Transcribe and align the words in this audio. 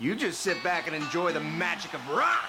You 0.00 0.16
just 0.16 0.40
sit 0.40 0.64
back 0.64 0.86
and 0.86 0.96
enjoy 0.96 1.30
the 1.34 1.40
magic 1.40 1.92
of 1.92 2.00
rock. 2.08 2.48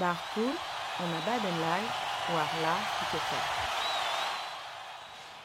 Barpool, 0.00 0.56
on 0.98 1.10
a 1.12 1.20
baden 1.26 1.60
live, 1.60 1.92
war 2.32 2.48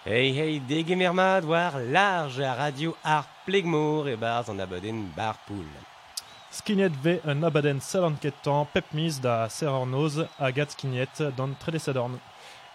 Hey 0.06 0.32
hey, 0.32 0.60
degemermad 0.60 1.44
war 1.44 1.84
large 1.84 2.40
à 2.40 2.56
radio 2.56 2.96
ar 3.04 3.28
plegmour 3.46 4.08
e 4.08 4.16
barz 4.16 4.48
an 4.48 4.62
abaden 4.62 5.12
barpool. 5.14 5.91
Ve 7.04 7.22
un 7.26 7.44
abaden 7.44 7.80
salanketan 7.80 8.68
pep 8.74 8.94
mis 8.94 9.20
da 9.24 9.48
serornoz 9.50 10.20
agat 10.40 10.72
skignet 10.72 11.22
dans 11.38 11.50
tredesadorn. 11.60 12.20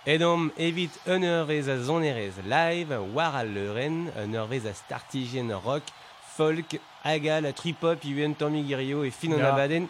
Edom 0.07 0.51
evit 0.57 0.91
un 1.07 1.23
eurvez 1.23 1.69
a 1.69 1.79
zonerez 1.79 2.33
live, 2.45 2.97
war 3.15 3.35
a 3.35 3.45
leuren, 3.45 4.09
un 4.17 4.33
eurvez 4.35 4.67
a 4.67 4.73
startigen 4.73 5.53
rock, 5.65 5.83
folk, 6.37 6.81
agal 7.05 7.53
tripop, 7.53 8.03
yuen 8.05 8.35
Tommy 8.35 8.65
Girio 8.65 9.05
e 9.05 9.11
fin 9.11 9.33
an 9.33 9.39
Ya. 9.39 9.53
abaden. 9.53 9.89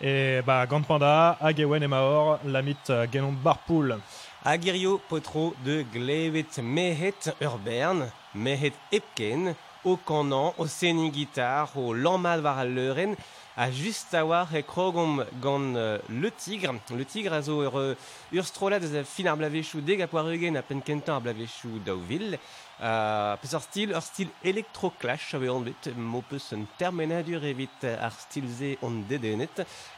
Et 0.00 0.42
bah 0.42 0.66
Gant 0.66 0.82
Panda, 0.82 1.36
Agewen 1.40 1.82
et 1.82 1.88
Mahor, 1.88 2.38
lamit 2.44 2.76
uh, 2.90 3.06
genon 3.10 3.32
Barpool. 3.32 3.98
Agirio 4.44 5.00
potro 5.08 5.54
de 5.64 5.84
glevet 5.92 6.58
mehet 6.62 7.34
urbern, 7.40 8.10
mehet 8.34 8.74
epken, 8.92 9.54
kanan, 9.96 10.52
o 10.58 10.66
seni 10.66 11.10
gitar, 11.10 11.70
o 11.76 11.94
lamad 11.94 12.42
war 12.42 12.64
leuren, 12.64 13.16
a 13.56 13.70
just 13.72 14.14
a 14.14 14.24
war 14.24 14.46
e 14.54 14.62
krogom 14.62 15.24
gant 15.42 15.74
euh, 15.74 15.98
le 16.08 16.30
tigre. 16.30 16.74
Le 16.90 17.04
tigre 17.04 17.32
a 17.32 17.42
zo 17.42 17.62
ur, 17.64 17.96
ur 18.32 18.44
strolad 18.46 18.84
eus 18.84 18.94
a 18.94 19.02
fin 19.02 19.26
ar 19.26 19.36
blavechou 19.36 19.82
deg 19.82 20.04
a 20.04 20.06
poarugen 20.06 20.56
a 20.56 20.62
penkentan 20.62 21.16
ar 21.16 21.24
blavechou 21.24 21.80
daouvil. 21.84 22.38
Uh, 22.78 23.34
peus 23.42 23.56
ar 23.58 23.64
stil, 23.66 23.96
ur 23.96 24.04
stil 24.06 24.30
electroclash 24.46 25.34
a 25.34 25.42
an 25.50 25.66
bet, 25.66 25.90
mo 25.96 26.22
peus 26.22 26.52
un 26.52 26.68
evit 26.78 27.84
ar 27.84 28.12
stil 28.12 28.46
ze 28.46 28.76
on. 28.80 29.02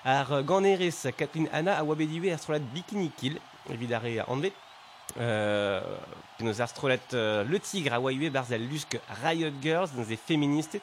Ar 0.04 0.26
Kathleen 1.12 1.48
Anna 1.52 1.76
a 1.76 1.84
wabediwe 1.84 2.32
ar 2.32 2.38
strolad 2.38 2.64
bikini 2.72 3.10
kill, 3.14 3.36
evidare 3.68 4.24
an 4.26 4.40
bet. 4.40 4.69
Euh, 5.18 5.80
penaos 6.38 6.60
ar 6.60 6.68
strolet 6.68 7.00
euh, 7.14 7.42
le 7.44 7.58
tigre 7.58 7.92
a 7.92 8.00
oaie 8.00 8.30
barz 8.30 8.52
al 8.52 8.62
lusk 8.62 8.98
Riot 9.24 9.52
Girls 9.60 9.90
dans 9.96 10.06
e 10.08 10.16
feministet 10.16 10.82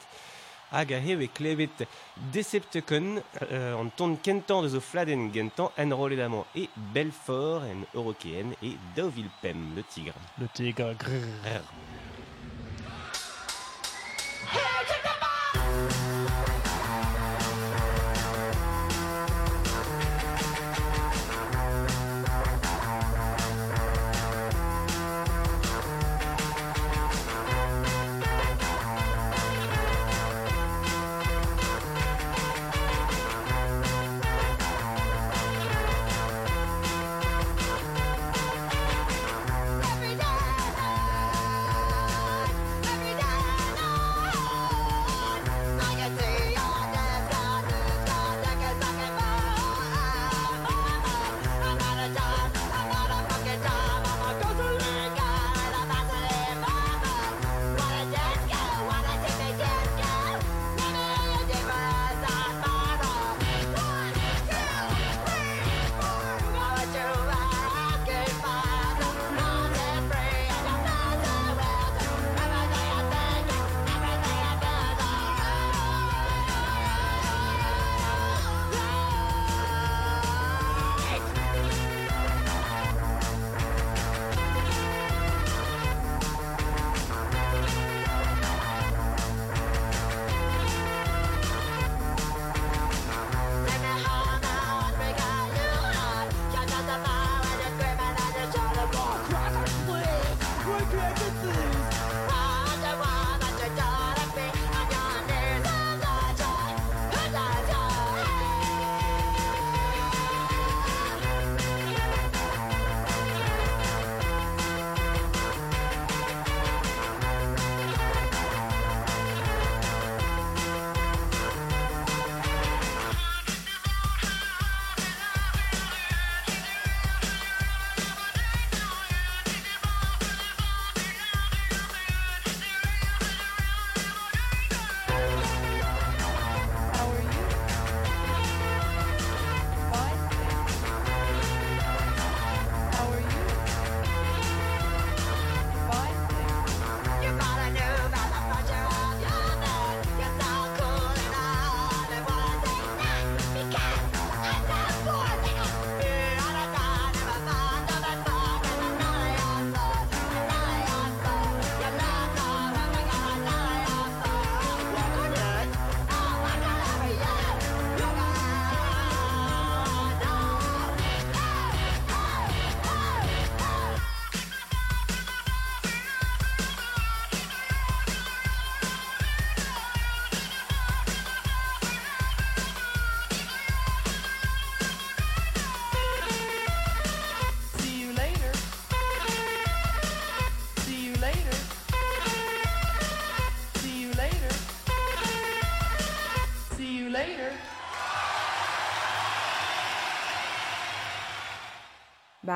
hag 0.72 0.92
a 0.94 1.00
heu 1.00 1.22
e 1.24 1.30
klevet 1.32 1.88
Decepticon 2.34 3.22
euh, 3.52 3.74
an 3.80 3.90
ton 3.96 4.18
kentan 4.18 4.64
de 4.64 4.70
zo 4.70 4.82
fladen 4.82 5.32
gentan 5.34 5.72
enroledamant 5.78 6.46
e 6.56 6.68
Belfort 6.94 7.64
en 7.64 7.86
Eurokeen 7.94 8.54
e 8.62 8.76
Deauville 8.96 9.32
Pem, 9.42 9.76
le 9.76 9.84
tigre. 9.84 10.20
Le 10.38 10.48
tigre, 10.50 10.94
grrr. 11.00 11.64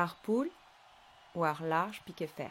Barpool, 0.02 0.50
war 1.32 1.58
large 1.60 2.00
piquet 2.04 2.30
fer. 2.34 2.50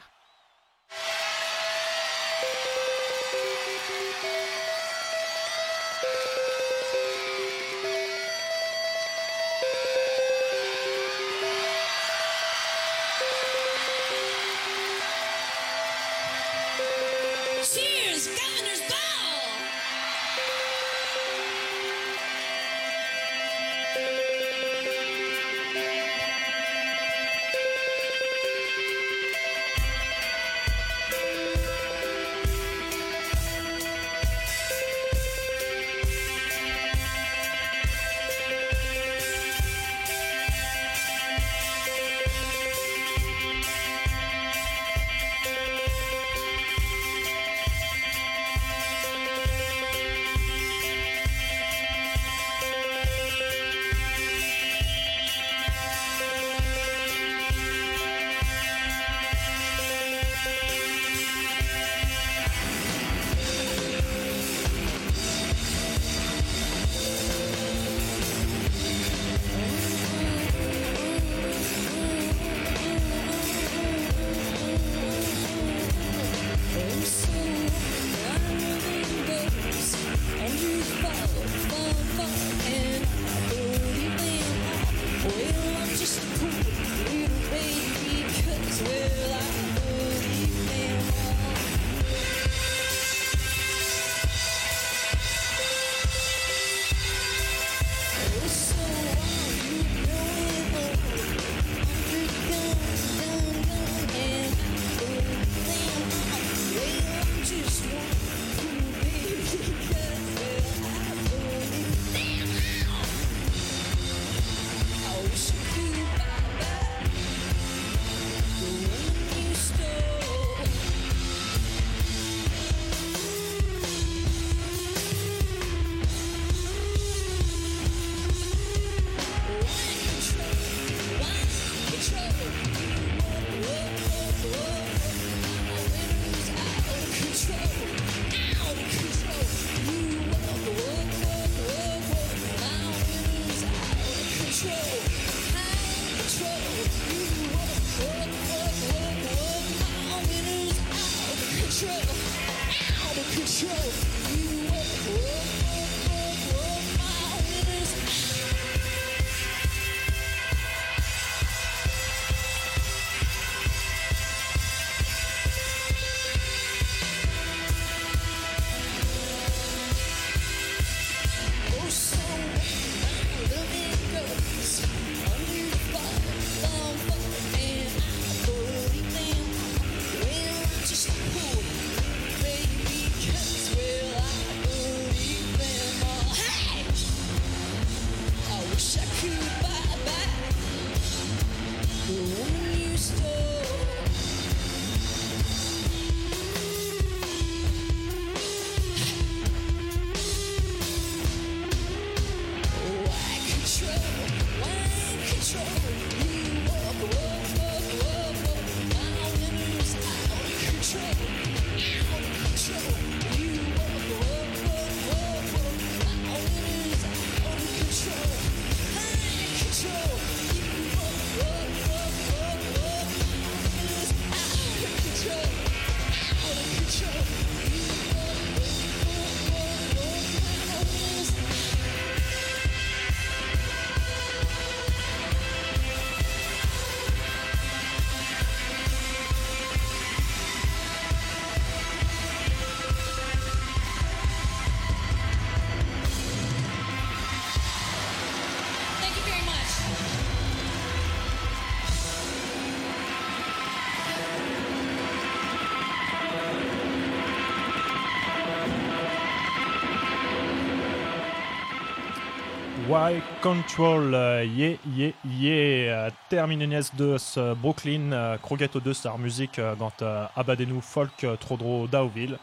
Control, 263.42 264.14
uh, 264.14 264.44
yeah, 264.44 264.78
yeah, 264.96 265.12
yeah. 265.26 266.12
Terminez 266.30 266.92
de 266.96 267.18
Brooklyn, 267.56 268.12
uh, 268.14 268.38
Kroget 268.38 268.70
2 268.78 268.94
star 268.94 269.18
musique 269.18 269.58
uh, 269.58 269.74
gant 269.76 270.04
uh, 270.04 270.28
abadenou 270.36 270.80
folk 270.82 271.24
uh, 271.24 271.36
trodro 271.38 271.88
daouville. 271.88 272.38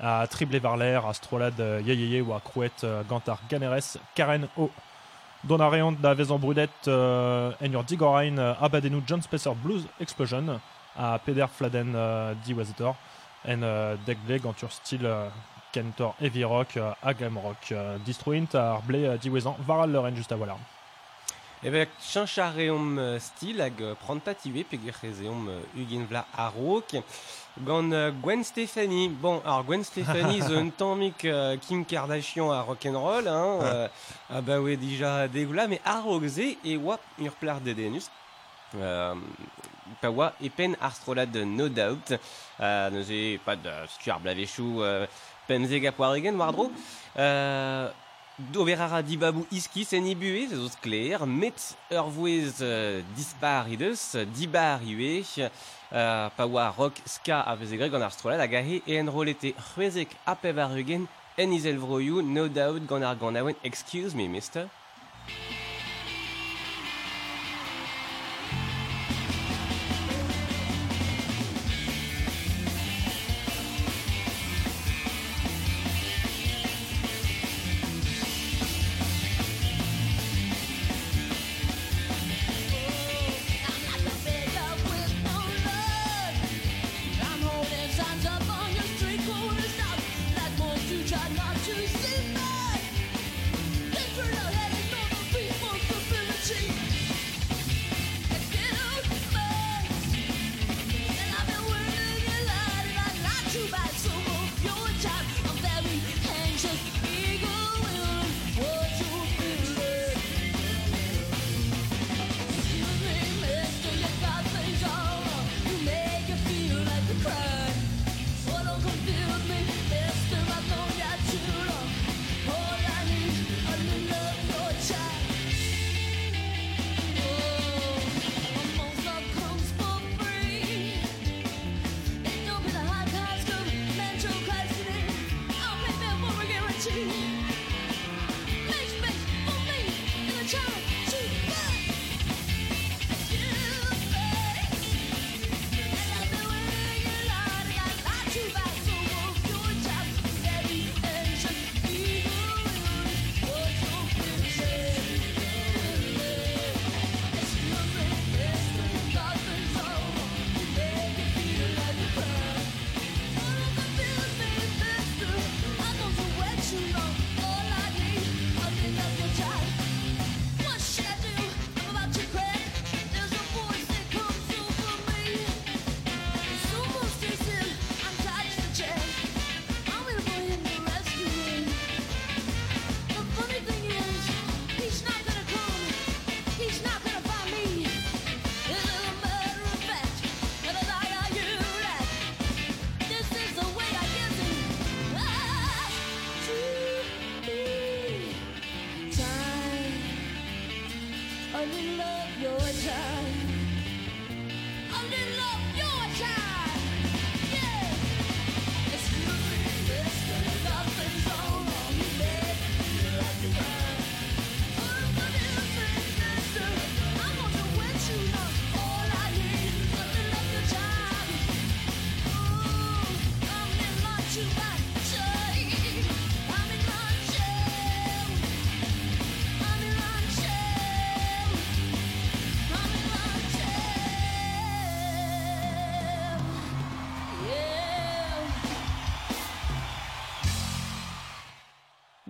A 0.00 0.26
trible 0.26 0.58
varler, 0.58 1.06
astrolad 1.06 1.54
uh, 1.60 1.78
ye 1.86 1.94
ye 1.94 2.06
ye 2.16 2.20
ou 2.20 2.34
a 2.34 2.40
crouet 2.40 2.82
uh, 2.82 3.04
gant 3.08 3.28
ar 3.28 3.38
ganeres 3.48 3.96
Karen 4.16 4.48
O. 4.56 4.70
Don 5.44 5.60
a 5.60 5.68
reont 5.70 5.92
da 6.02 6.14
vezan 6.14 6.42
brudet 6.42 6.88
uh, 6.88 7.52
en 7.60 7.74
ur 7.78 7.84
digorain 7.84 8.38
abadenou 8.60 9.04
John 9.06 9.22
Spencer 9.22 9.54
Blues 9.54 9.86
Explosion 10.00 10.58
a 10.96 11.18
peder 11.18 11.46
fladen 11.46 11.94
di 12.44 12.54
wazetor 12.54 12.96
en 13.46 13.62
uh, 13.62 13.94
degle 14.06 14.40
gant 14.42 14.66
ur 14.66 14.72
stil 14.74 15.06
uh, 15.06 15.30
Kentor 15.72 16.14
Heavy 16.20 16.44
Rock 16.44 16.76
uh, 16.76 16.94
a 17.02 17.14
Glam 17.14 17.38
Rock. 17.38 17.70
Uh, 17.72 17.98
Distruint 18.04 18.54
ar 18.58 18.82
ble 18.86 19.06
uh, 19.08 19.16
diwezan 19.20 19.58
varal 19.66 19.90
leuren 19.90 20.16
just 20.16 20.32
a 20.32 20.36
voilà. 20.36 20.56
Evel 21.62 21.88
chanchareom 22.00 22.98
uh, 22.98 23.18
stil 23.20 23.60
hag 23.60 23.82
uh, 23.84 23.94
prantatiwe 24.00 24.64
pe 24.64 24.78
gerezeom 24.80 25.48
uh, 25.48 25.58
ugin 25.76 26.06
vla 26.08 26.24
arok 26.36 26.96
gant 27.66 27.92
Gwen 28.22 28.44
Stefani. 28.44 29.08
Bon, 29.08 29.42
alors 29.44 29.64
Gwen 29.64 29.84
Stefani 29.84 30.40
zo 30.48 30.56
un 30.56 30.70
tammik 30.70 31.26
Kim 31.66 31.84
Kardashian 31.84 32.50
a 32.50 32.62
rock'n'roll, 32.62 33.28
hein, 33.28 33.58
uh, 33.60 33.88
ah 34.30 34.40
bah 34.40 34.60
ouais, 34.60 34.76
déjà 34.76 35.28
dégoula, 35.28 35.66
mais 35.68 35.80
arok 35.84 36.24
ze 36.26 36.56
e 36.64 36.76
oa 36.78 36.98
ur 37.18 37.32
plar 37.32 37.60
dedenus. 37.60 38.08
Euh, 38.78 39.14
pa 40.00 40.08
oa 40.14 40.30
epen 40.40 40.76
ar 40.80 40.92
strolad 40.94 41.34
no 41.34 41.68
doubt. 41.68 42.12
Uh, 42.60 42.90
neuze 42.92 43.40
pas 43.44 43.56
de 43.56 43.72
stuar 43.88 44.20
blavechou 44.20 44.84
uh, 44.84 45.06
pemzeg 45.50 45.88
a 45.90 45.92
poar 45.96 46.14
egen 46.20 46.38
war 46.38 46.54
dro. 46.54 46.70
Euh, 47.18 47.90
Dober 48.48 48.80
ara 48.80 49.02
dibabou 49.04 49.44
iski 49.52 49.82
sen 49.84 50.06
ibuez 50.08 50.48
ez 50.54 50.56
zoz 50.56 50.78
kler, 50.80 51.26
met 51.28 51.60
ur 51.92 52.08
vouez 52.14 52.62
euh, 52.64 53.02
dispar 53.12 53.68
idez, 53.68 54.00
dibar 54.32 54.80
iue, 54.86 55.20
euh, 55.28 56.30
pa 56.36 56.48
oa 56.48 56.70
rock 56.72 57.02
ska 57.04 57.42
a 57.44 57.54
veze 57.60 57.76
greg 57.76 57.92
gant 57.92 58.06
ar 58.06 58.16
strolad 58.16 58.40
hag 58.40 58.56
ahe 58.62 58.80
e 58.80 58.96
enrolete 58.96 59.52
c'hwezek 59.58 60.16
apev 60.24 60.64
ar 60.64 60.72
ugen 60.72 61.04
en 61.36 61.52
izel 61.52 61.82
vroioù, 61.84 62.24
no 62.24 62.48
doubt 62.48 62.88
gant 62.88 63.04
ar 63.04 63.20
gant 63.20 63.36
awen, 63.36 63.60
excuse 63.62 64.16
me 64.16 64.28
mister. 64.28 64.70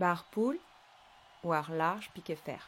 Bar 0.00 0.24
poule 0.32 0.58
ou 1.44 1.52
ar 1.52 1.68
large 1.80 2.08
piqué 2.14 2.36
fer. 2.46 2.62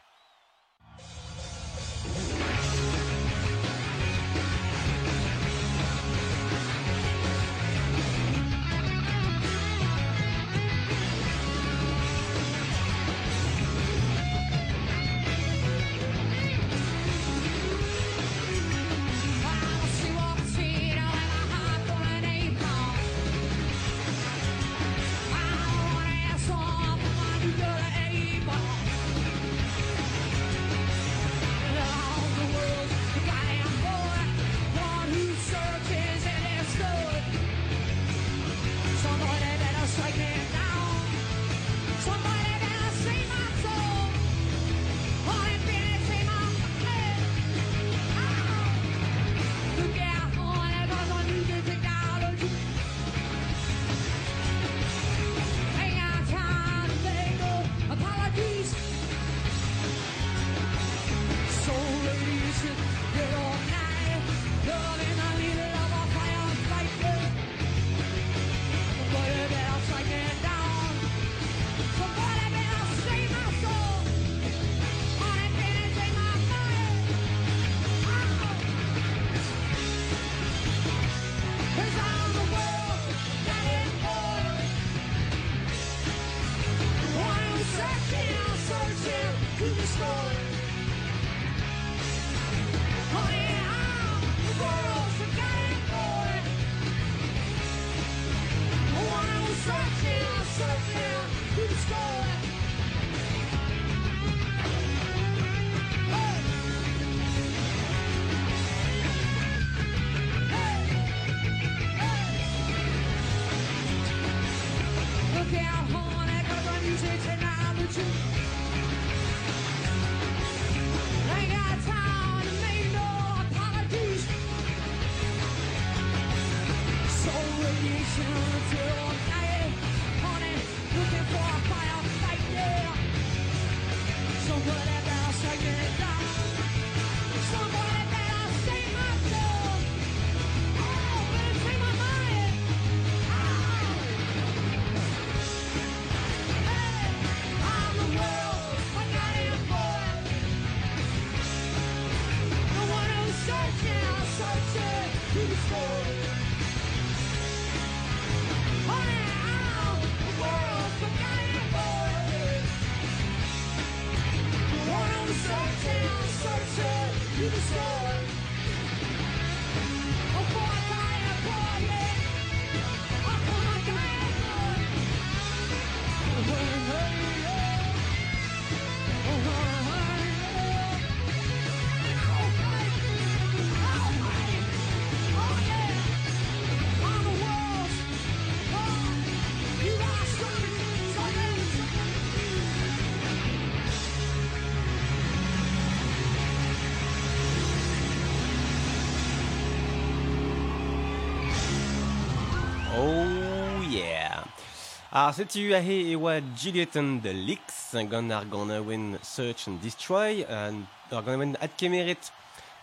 Ar 205.14 205.34
setu 205.36 205.74
a 205.76 205.78
he 205.84 206.12
e 206.12 206.16
oa 206.16 206.40
Juliet 206.56 206.96
and 206.96 207.20
the 207.20 207.34
Licks 207.34 207.92
gant 208.08 208.32
ar 208.32 208.46
gant 208.46 208.70
a 208.72 208.80
win 208.80 209.18
Search 209.22 209.66
and 209.66 209.78
Destroy 209.78 210.42
an 210.48 210.86
ar 211.10 211.20
gant 211.20 211.34
a 211.34 211.38
win 211.38 211.56
ad 211.60 211.76
kemeret 211.76 212.30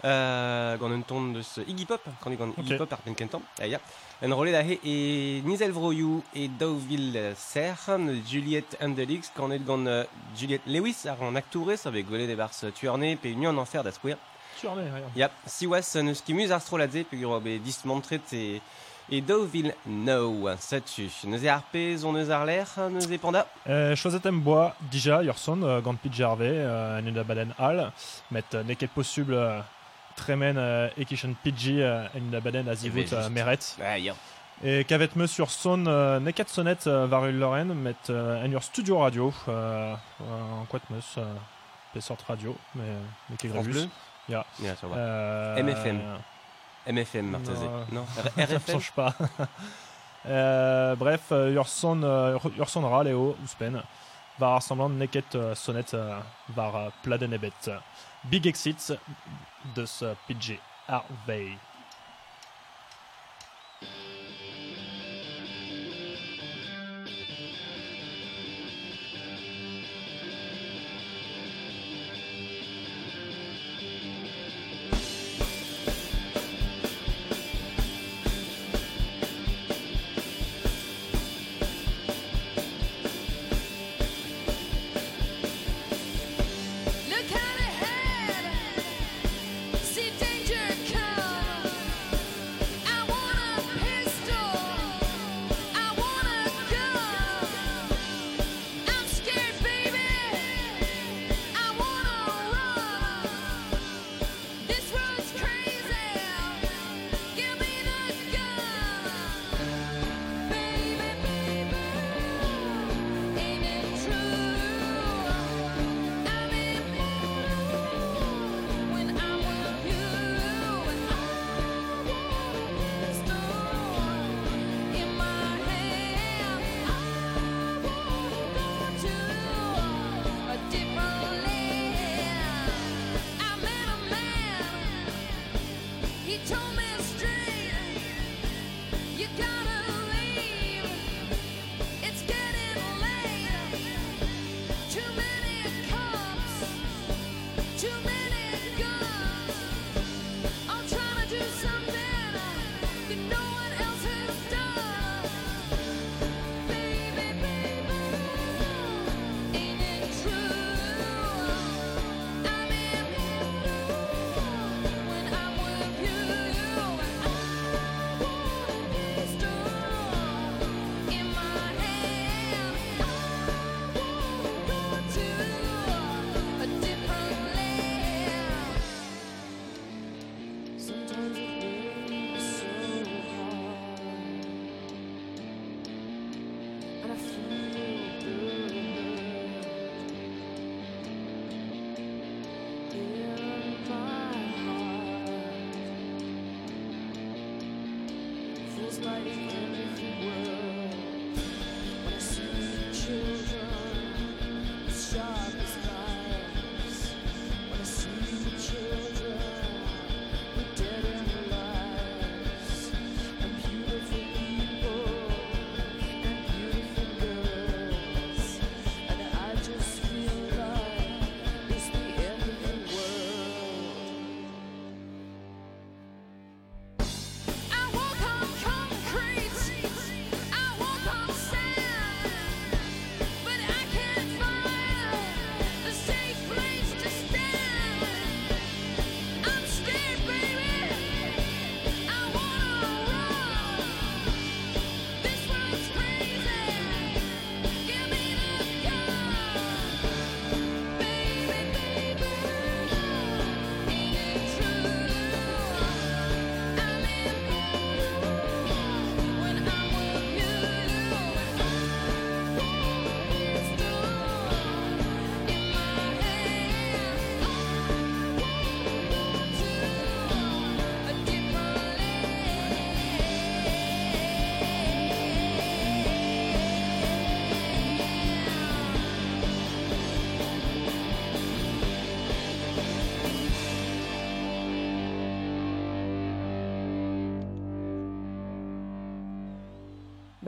uh, 0.04 0.78
gant 0.78 0.94
un 0.94 1.02
ton 1.02 1.34
deus 1.34 1.58
Iggy 1.66 1.88
Pop 1.88 2.06
gant 2.22 2.36
gant 2.38 2.54
Iggy. 2.56 2.78
Pop 2.78 2.94
ar 2.94 3.02
penkentam 3.02 3.42
aia 3.60 3.80
en 4.22 4.30
rolet 4.30 4.54
a 4.54 4.62
he 4.62 4.78
e 4.84 5.42
Nizel 5.42 5.74
Vroioù 5.74 6.22
e 6.36 6.48
Dauville 6.50 7.34
Serre 7.36 7.98
Juliet 8.30 8.78
and 8.80 8.94
the 8.94 9.08
Licks 9.08 9.32
gant 9.36 9.50
et 9.50 9.66
gant 9.66 9.88
uh, 9.88 10.04
Juliet 10.38 10.62
Lewis 10.68 11.08
ar 11.08 11.18
an 11.24 11.36
aktourez 11.36 11.88
ave 11.88 12.06
gwelet 12.06 12.30
e 12.30 12.36
bars 12.36 12.64
tuerne 12.78 13.18
pe 13.18 13.34
union 13.34 13.58
an 13.58 13.66
enfer 13.66 13.82
da 13.82 13.92
skouer 13.92 14.22
Tu 14.62 14.68
en 14.68 14.78
es, 14.78 14.92
regarde. 14.92 15.16
Ya, 15.16 15.32
siwas 15.48 15.96
neus 15.96 16.22
kimuz 16.22 16.52
ar 16.52 16.62
stroladze 16.62 17.06
pe 17.10 17.18
gero 17.18 17.42
be 19.10 19.16
dismantret 19.16 19.16
e 19.16 19.18
e 19.18 19.22
Deauville 19.22 19.76
no 19.86 20.58
satu. 20.58 21.02
Neus 21.26 21.44
e 21.44 21.48
arpe, 21.50 21.98
zon 21.98 22.14
neus 22.14 22.30
ar 22.30 22.46
ler, 22.46 22.66
neus 22.90 23.10
e 23.10 23.18
panda. 23.18 23.46
Euh, 23.68 23.96
Choisetem 23.96 24.40
bois, 24.40 24.76
déjà, 24.92 25.24
Yorson, 25.24 25.62
euh, 25.64 25.82
gant 25.82 25.96
Gervais, 26.12 26.52
euh, 26.52 27.00
en 27.00 27.12
da 27.12 27.24
baden 27.24 27.54
hall, 27.58 27.92
met 28.32 28.44
euh, 28.54 28.64
neket 28.64 28.90
possible 28.92 29.34
euh, 29.34 29.60
tremen 30.16 30.58
euh, 30.58 30.90
ekishan 30.98 31.34
Pidgey 31.44 31.82
euh, 31.82 32.06
en 32.16 32.32
da 32.32 32.40
baden 32.40 32.68
a 32.68 32.76
zivut 32.76 33.02
juste. 33.02 33.14
euh, 33.14 33.30
meret. 33.30 33.78
Ah. 33.82 33.98
Et 34.62 34.84
kavet 34.84 35.10
me 35.16 35.26
sur 35.26 35.52
son 35.52 35.86
euh, 35.88 36.20
neket 36.20 36.50
sonnet 36.50 36.78
euh, 36.88 37.08
varul 37.08 37.36
Lorraine, 37.36 37.74
met 37.74 37.96
euh, 38.10 38.44
en 38.46 38.52
ur 38.52 38.62
studio 38.64 38.98
radio, 39.00 39.34
euh, 39.48 39.94
euh, 40.22 40.62
en 40.62 40.66
quat 40.66 40.82
meus, 40.90 41.16
euh, 41.18 41.24
pe 41.94 42.02
sort 42.02 42.18
radio, 42.28 42.56
mais 42.76 42.84
mais. 43.30 43.64
Bleu 43.64 43.88
Ya. 44.28 44.46
Sur 44.78 44.90
va. 44.90 44.98
Euh, 44.98 45.64
MFM. 45.64 46.00
MFM, 46.90 47.28
Martezé. 47.28 47.66
Non. 47.66 47.86
Non, 48.02 48.06
R- 48.18 48.24
Ça 48.36 48.44
RFM 48.56 48.72
change 48.74 48.92
pas. 48.92 49.14
Euh, 50.26 50.98
bref, 50.98 51.22
euh, 51.32 51.54
Urson, 51.54 52.02
euh, 52.04 52.38
Urson 52.58 52.82
Ra, 52.88 53.06
Léo, 53.06 53.38
Ouspen, 53.42 53.82
va 54.38 54.50
rassemblant 54.50 54.90
neket 54.90 55.38
sonnet 55.56 55.86
var 56.50 56.92
pladenebet. 57.04 57.54
Big 58.26 58.46
Exit 58.46 58.94
de 59.76 59.86
ce 59.86 60.14
PG 60.28 60.60
Harvey. 60.90 61.52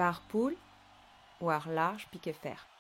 Barre 0.01 0.23
poule 0.29 0.57
ou 1.39 1.51
ar 1.51 1.69
large 1.69 2.07
piqué 2.09 2.33
fer. 2.33 2.70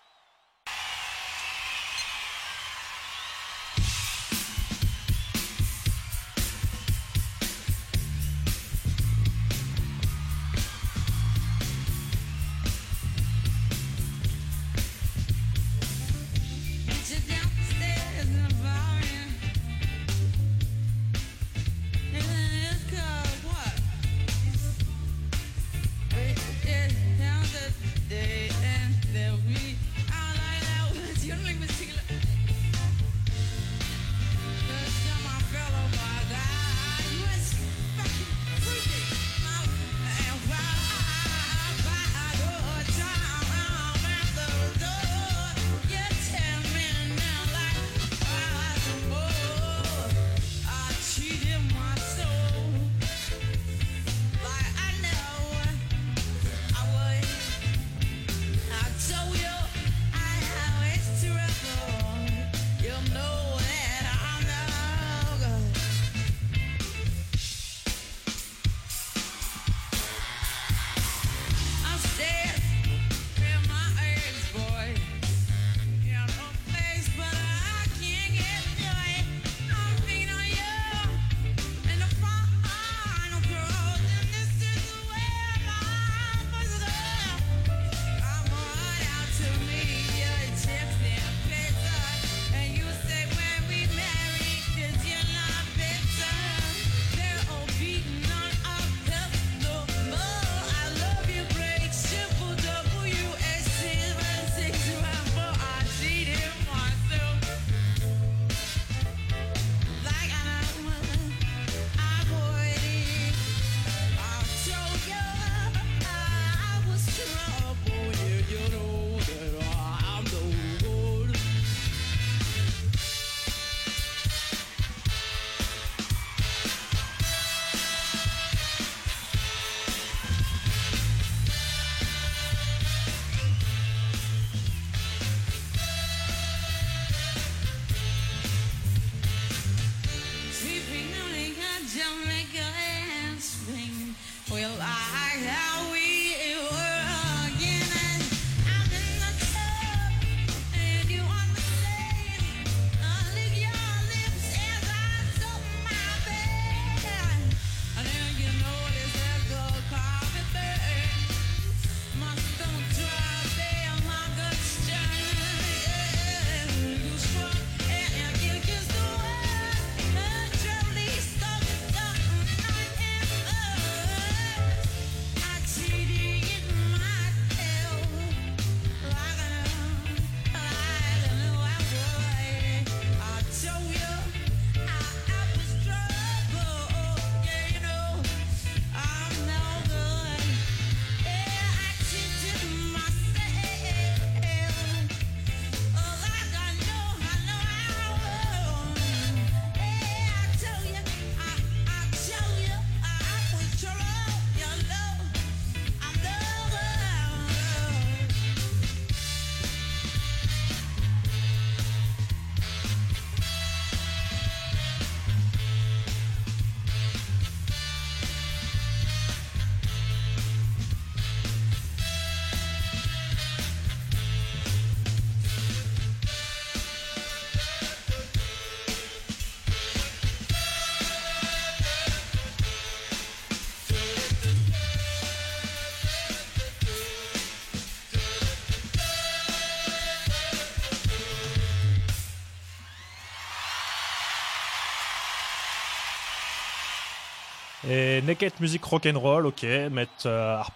Et 247.93 248.21
neket 248.21 248.57
musique 248.61 248.85
rock'n'roll, 248.85 249.47
ok, 249.47 249.65
met 249.91 250.23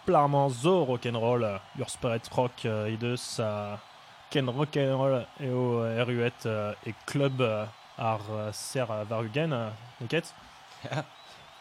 plarman 0.04 0.50
zo 0.50 0.84
rock'n'roll, 0.84 1.46
euh, 1.46 1.80
ur 1.80 1.90
spirit 1.90 2.28
rock 2.36 2.66
ideus 2.92 3.40
a 3.40 3.80
ken 4.30 4.50
rock'n'roll 4.52 5.22
eo 5.40 5.86
eruet 5.96 6.46
euh, 6.46 6.74
e 6.86 6.92
club 7.08 7.40
euh, 7.40 7.64
ar 7.98 8.20
euh, 8.32 8.52
ser 8.52 8.92
euh, 8.92 9.06
varugen, 9.08 9.54
euh, 9.54 9.70
neket 10.02 10.34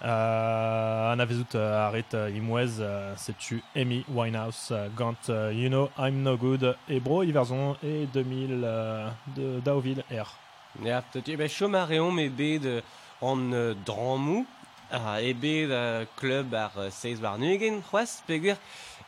euh, 0.02 1.12
An 1.12 1.20
avezout 1.20 1.54
euh, 1.54 1.86
aret 1.86 2.14
euh, 2.14 2.30
imouez, 2.30 2.80
euh, 2.80 3.14
setu 3.14 3.62
Amy 3.76 4.04
Winehouse 4.08 4.72
euh, 4.72 4.88
gant 4.96 5.28
You 5.28 5.68
Know 5.68 5.88
I'm 5.96 6.22
No 6.22 6.36
Good 6.36 6.74
e 6.88 6.98
bro 6.98 7.22
iverzon 7.22 7.76
e 7.84 8.08
2000 8.12 8.64
euh, 8.64 9.08
de 9.36 9.60
Daoville 9.62 10.02
R. 10.10 10.34
Ja, 10.82 11.04
dat 11.12 11.26
je 11.26 11.36
bij 11.36 11.48
Chomareon 11.48 12.14
met 12.14 12.36
bet 12.36 12.82
an 13.20 13.54
dramou, 13.84 14.46
Ah, 14.90 15.14
a 15.14 15.22
ebe 15.22 15.66
uh, 15.66 16.04
club 16.16 16.54
ar 16.54 16.72
uh, 16.76 16.90
seiz 16.92 17.20
war 17.20 17.38
nugen, 17.38 17.80
c'hoaz, 17.82 18.22
Pegur, 18.26 18.56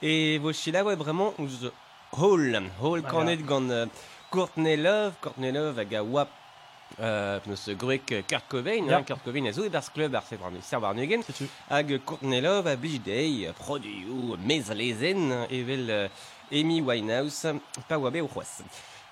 e 0.03 0.39
vo 0.39 0.53
chilago 0.53 0.89
ouais, 0.89 0.97
vraiment, 0.97 1.35
ouz 1.39 1.71
hall, 2.17 2.57
hall 2.81 3.03
kanet 3.03 3.45
gant 3.47 3.71
uh, 3.71 3.87
Courtney 4.31 4.77
Love, 4.77 5.15
Courtney 5.21 5.53
Love 5.53 5.79
hag 5.79 5.95
a 5.95 6.03
wap 6.03 6.33
euh, 6.99 7.39
penaos 7.45 7.69
grek 7.77 8.15
Kurt 8.27 8.49
Cobain, 8.49 8.87
yeah. 8.87 8.99
hein, 8.99 9.05
Kurt 9.05 9.23
Cobain 9.23 9.47
a 9.47 9.53
zo 9.53 9.65
e 9.65 9.69
bars 9.69 9.91
club 9.95 10.17
ar 10.17 10.25
seiz 10.25 10.41
war 10.81 10.95
nugen, 10.97 11.23
hag 11.69 11.93
Courtney 12.05 12.41
Love 12.41 12.73
a 12.73 12.77
bijidei, 12.77 13.53
produioù, 13.61 14.41
mezlezen, 14.43 15.29
evel 15.51 15.93
uh, 15.93 16.27
Amy 16.51 16.81
Winehouse, 16.81 17.53
pa 17.87 18.01
oa 18.01 18.11
be 18.11 18.25
o 18.25 18.33
c'hoaz. 18.33 18.63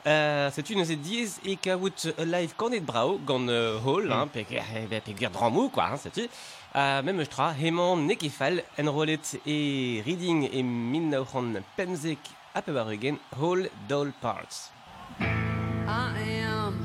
Euh, 0.06 0.50
c'est 0.52 0.68
une 0.70 0.82
des 0.84 0.96
10 0.96 1.40
et 1.46 1.56
kaout 1.56 2.12
live 2.18 2.54
kanet 2.58 2.80
brao 2.80 3.18
gant 3.24 3.48
euh, 3.48 3.78
hall, 3.80 4.12
hein, 4.12 4.26
peger, 4.26 4.62
eh 4.76 4.86
ben, 4.86 5.00
dramou, 5.32 5.70
quoi, 5.70 5.84
hein, 5.92 5.96
c'est-tu. 5.96 6.28
Euh, 6.76 7.02
même 7.02 7.20
je 7.20 7.26
tra, 7.26 7.54
hemañ 7.54 7.96
nekefal, 8.04 8.64
enrolet 8.78 9.20
et 9.46 10.02
reading 10.04 10.48
et 10.52 10.62
minnaoran 10.62 11.62
pemzek 11.76 12.18
a 12.52 12.62
pevarugen 12.62 13.16
hall 13.40 13.68
doll 13.88 14.12
parts. 14.20 14.72
I 15.20 16.18
am 16.42 16.84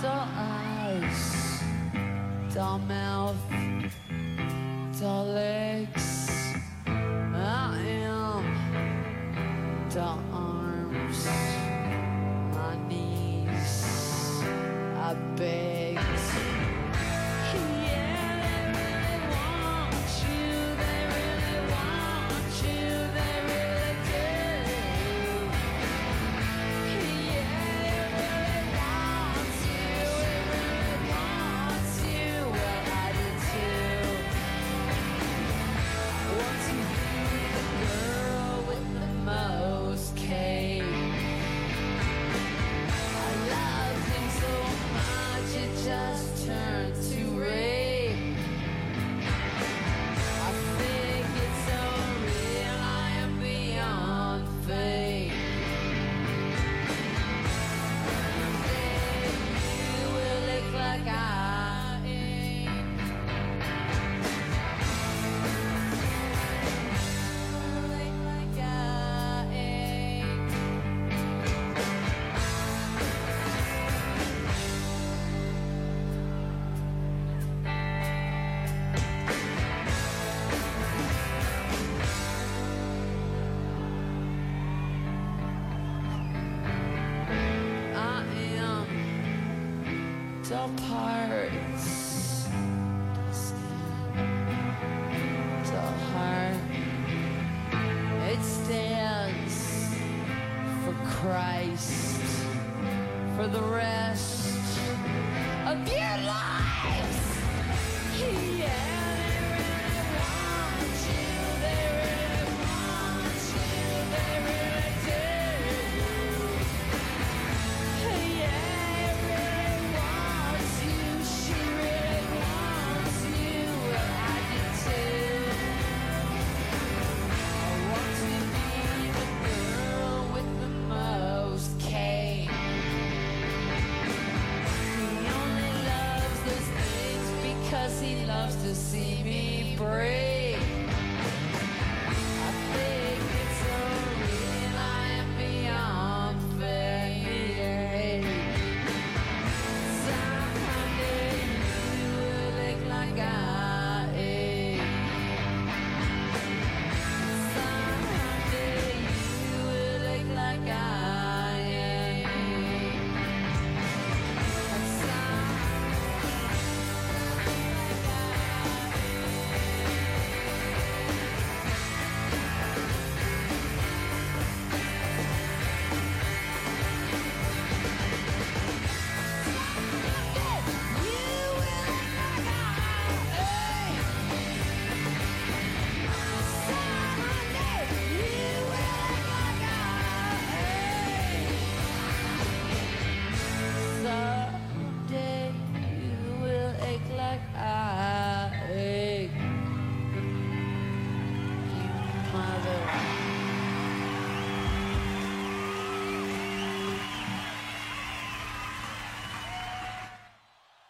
the 0.00 0.18
eyes, 0.34 1.62
the 2.54 2.78
mouth, 2.88 3.36
the 4.98 5.24
legs. 5.34 6.54
I 6.86 7.76
am 8.06 8.44
the 9.90 10.08
arms, 10.32 11.26
I 15.12 15.81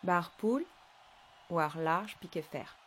Bar 0.03 0.31
poule 0.38 0.67
ou 1.49 1.59
ar 1.59 1.79
large 1.79 2.17
piqué 2.21 2.43
fer. 2.43 2.82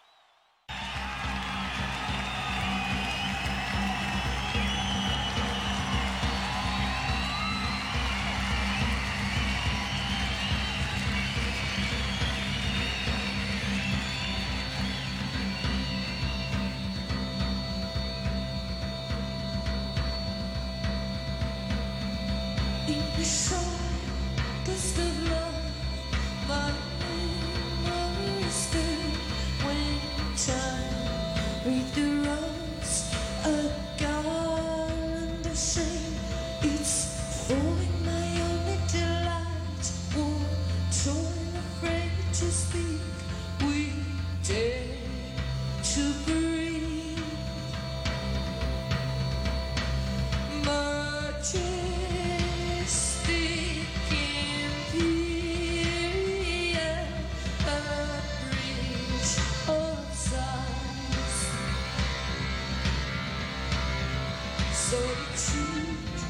for 64.96 65.16
the 65.20 65.30
truth. 65.46 66.22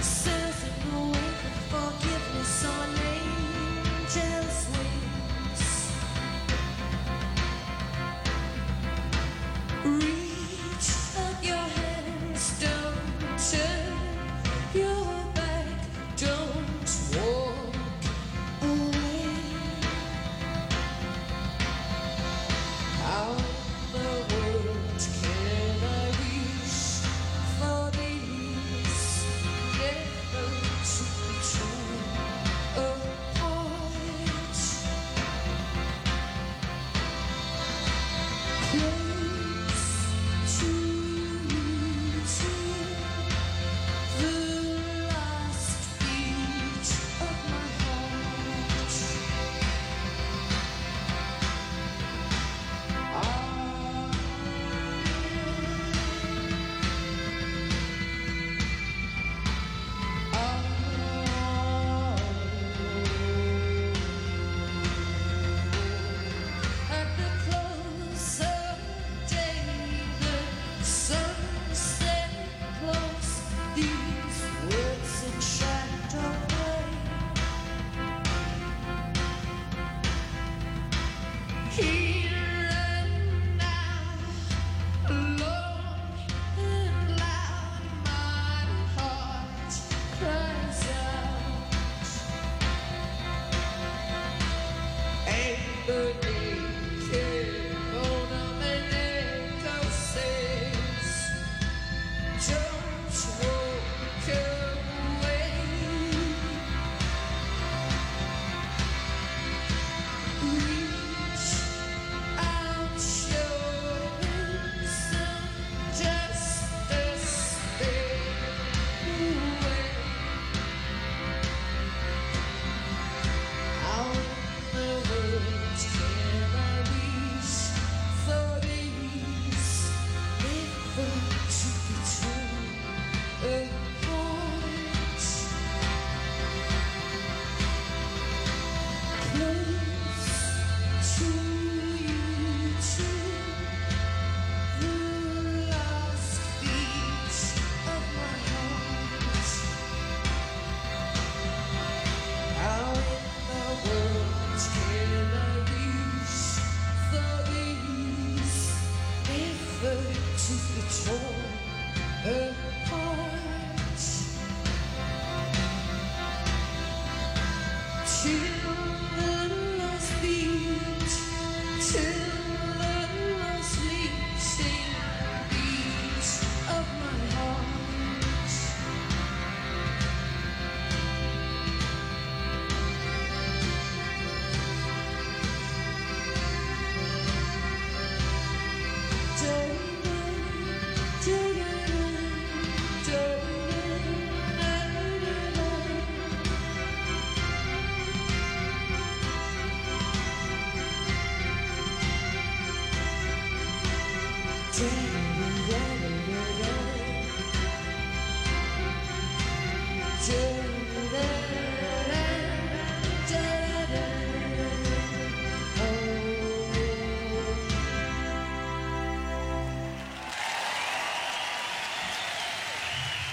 Surfing 0.00 0.94
away 1.00 1.30
the 1.42 1.52
forgiveness 1.70 2.64
on 2.66 2.94
me. 2.94 3.13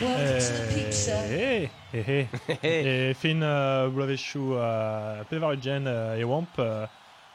Eh, 0.04 0.47
fin 3.14 3.41
euh, 3.41 3.89
euh, 4.56 5.24
euh, 5.88 6.24
wamp 6.24 6.47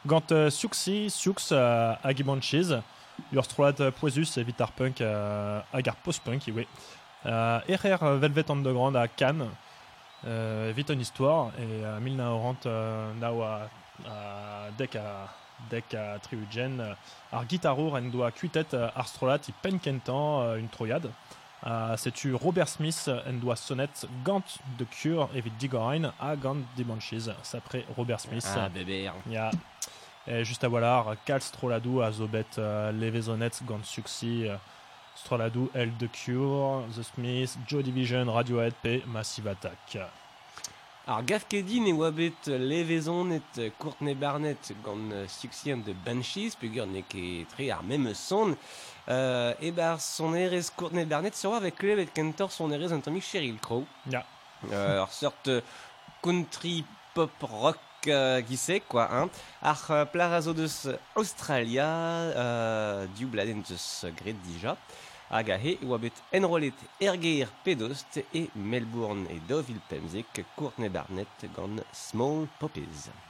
gant 0.05 0.49
suxi 0.49 1.09
sux 1.09 1.51
uh, 1.51 1.95
hag 2.03 2.23
poesus 3.99 4.37
vitar 4.39 4.71
punk 4.73 5.01
uh, 5.01 5.61
post-punk 6.03 6.47
iwe 6.47 6.67
velvet 7.23 8.49
underground 8.49 8.95
a 8.97 9.07
Cannes 9.07 9.49
uh, 10.25 10.73
histoire 10.99 11.51
e 11.59 11.85
uh, 11.85 12.01
mil 12.01 12.15
na 12.15 12.31
orant 12.31 12.65
uh, 12.65 13.13
nao 13.19 13.43
dek 14.77 15.95
triugen 16.21 16.81
ar 17.31 17.45
guitarour 17.45 17.97
en 17.97 18.11
doa 18.11 18.31
kuitet 18.31 18.73
ar 18.73 19.07
strolat 19.07 19.47
i 19.47 19.53
penkentan 19.61 20.57
une 20.57 20.69
troyade. 20.69 21.11
C'est-tu 21.97 22.33
Robert 22.33 22.67
Smith 22.67 23.09
en 23.27 23.33
doit 23.33 23.55
sonnet 23.55 23.89
Gant 24.23 24.43
de 24.77 24.85
Cure 24.85 25.29
et 25.35 25.41
Digorein 25.59 26.13
à 26.19 26.35
Gant 26.35 26.57
des 26.75 26.83
Banshees. 26.83 27.29
C'est 27.43 27.57
après 27.57 27.85
Robert 27.95 28.19
Smith. 28.19 28.47
Ah, 28.55 28.69
bébé. 28.69 29.09
Ja. 29.29 29.51
Et 30.27 30.43
juste 30.43 30.63
à 30.63 30.67
voilà, 30.67 31.05
Cal 31.25 31.41
Stroladou 31.41 32.01
à 32.01 32.11
Zobet 32.11 32.45
euh, 32.57 32.91
Levezonet 32.91 33.49
Gant 33.65 33.83
Suxi. 33.83 34.45
euh, 34.47 34.57
Stroladou, 35.15 35.69
L 35.73 35.91
de 35.97 36.07
Cure, 36.07 36.83
The 36.95 37.01
Smith, 37.01 37.57
Joe 37.67 37.83
Division, 37.83 38.31
Radiohead, 38.31 38.73
P, 38.83 39.03
Massive 39.07 39.47
Attack. 39.47 39.97
Alors, 41.09 41.23
Gafkedin 41.23 41.85
et 41.85 41.93
Wabet 41.93 42.33
levezon 42.47 43.31
et 43.31 43.71
Courtney 43.79 44.13
Barnett 44.13 44.73
gant 44.83 44.97
succien 45.29 45.77
de 45.77 45.93
Banshees, 45.93 46.51
pugur 46.59 46.85
ne 46.85 46.99
ket 46.99 47.47
tre 47.47 47.71
ar 47.71 47.81
même 47.81 48.13
son, 48.13 48.57
euh, 49.07 49.53
et 49.61 49.71
bar 49.71 50.01
son 50.01 50.35
erez 50.35 50.59
Courtney 50.75 51.05
Barnett 51.05 51.33
sur 51.33 51.53
avec 51.53 51.75
klevet 51.75 52.07
kentor 52.07 52.51
son 52.51 52.73
erez 52.73 52.91
un 52.91 52.99
tomik 52.99 53.23
Sheryl 53.23 53.57
Crow. 53.57 53.85
Euh, 54.73 55.01
ar 55.01 55.13
sorte 55.13 55.47
euh, 55.47 55.61
country 56.21 56.83
pop 57.13 57.31
rock 57.41 57.77
euh, 58.07 58.41
qui 58.41 58.57
c'est 58.57 58.81
quoi, 58.81 59.07
hein. 59.09 59.29
Ar 59.61 59.85
euh, 59.91 60.03
plarazo 60.03 60.53
deus 60.53 60.89
Australia, 61.15 61.87
euh, 61.87 63.05
du 63.15 63.27
bladen 63.27 63.61
deus 63.61 64.05
gret 64.17 64.35
dija. 64.43 64.75
hag 65.29 65.49
a 65.49 65.57
he 65.57 65.77
oa 65.85 65.97
bet 65.99 66.17
enrolet 66.37 66.79
ergeir 67.07 67.49
pedost 67.63 68.19
e 68.31 68.47
Melbourne 68.53 69.27
e 69.35 69.39
dovil 69.49 69.81
pemzek 69.89 70.45
Courtney 70.55 70.89
Barnett 70.89 71.49
gant 71.55 71.83
Small 71.91 72.47
Poppies. 72.59 73.26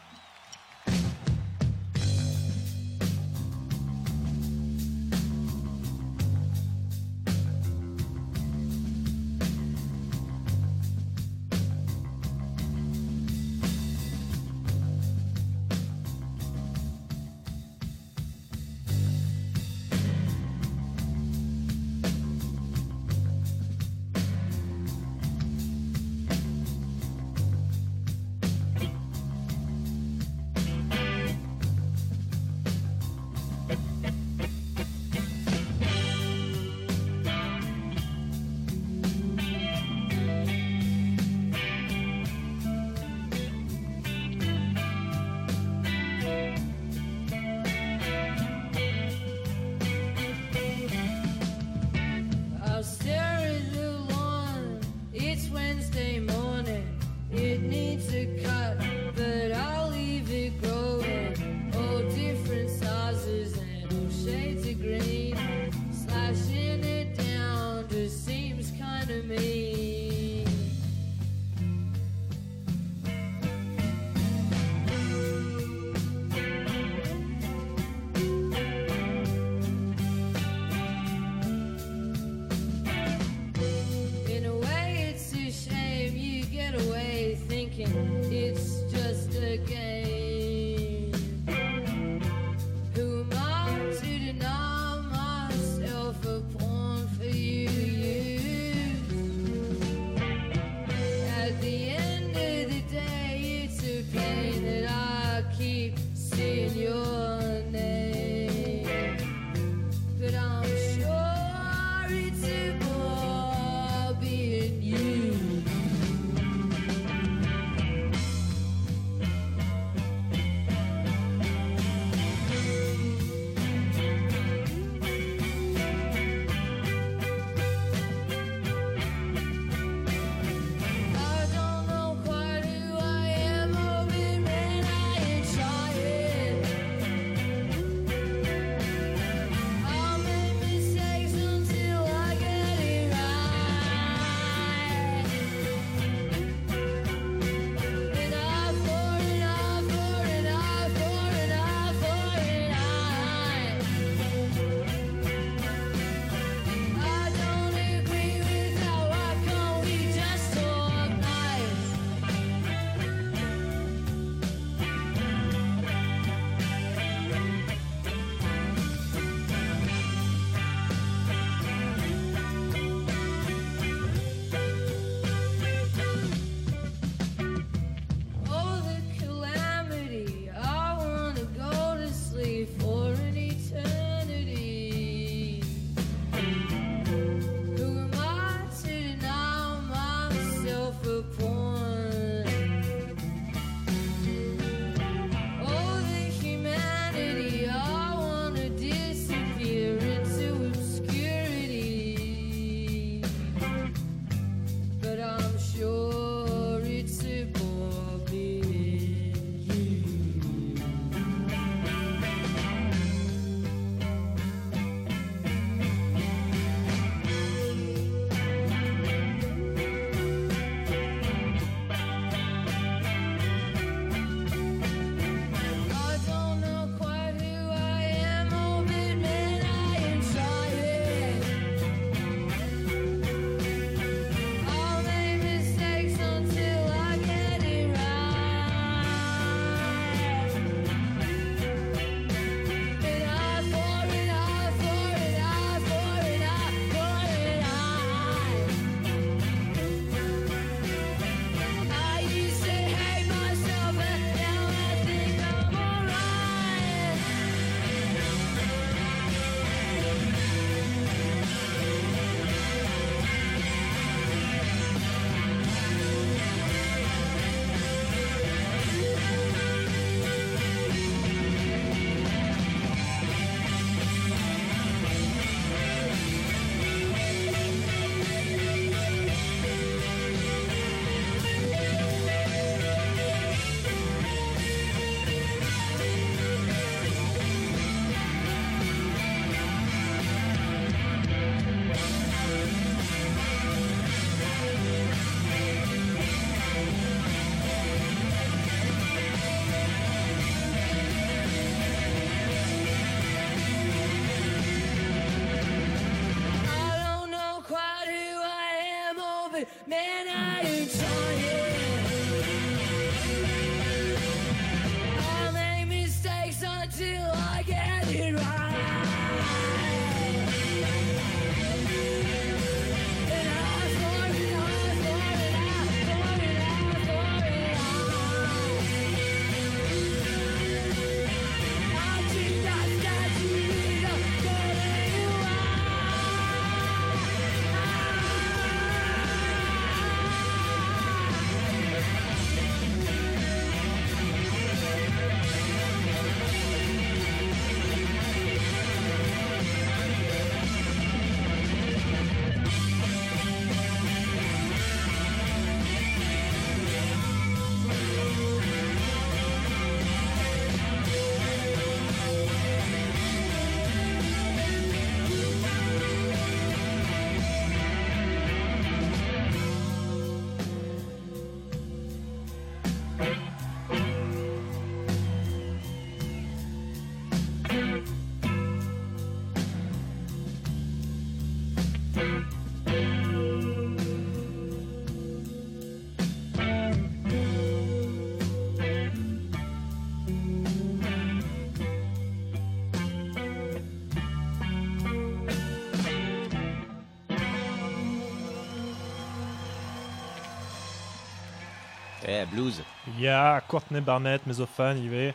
Eh, 402.27 402.45
blues. 402.51 402.81
Ja, 403.17 403.61
Courtney 403.67 404.01
Barnett, 404.01 404.45
mezofan, 404.45 404.97
ive. 404.97 405.33